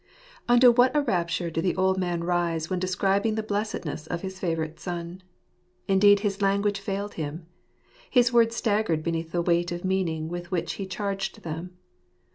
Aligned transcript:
NTO 0.49 0.75
what 0.75 0.95
a 0.95 1.01
rapture 1.01 1.51
did 1.51 1.63
the 1.63 1.75
old 1.75 1.99
man 1.99 2.23
rise 2.23 2.71
when, 2.71 2.79
describing 2.79 3.35
the 3.35 3.43
blessedness 3.43 4.07
of 4.07 4.21
his 4.21 4.39
favourite 4.39 4.79
son. 4.79 5.21
Indeed 5.87 6.21
his 6.21 6.41
language 6.41 6.79
failed 6.79 7.13
him. 7.21 7.45
His 8.09 8.33
words 8.33 8.55
staggered 8.55 9.03
beneath 9.03 9.31
the 9.31 9.43
weight 9.43 9.71
of 9.71 9.85
meaning 9.85 10.27
with 10.27 10.49
which 10.49 10.73
he 10.81 10.87
charged 10.87 11.43
them. 11.43 11.77